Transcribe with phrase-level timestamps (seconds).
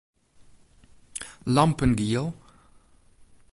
[1.53, 2.25] Lampen giel.